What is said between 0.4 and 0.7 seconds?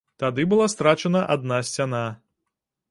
была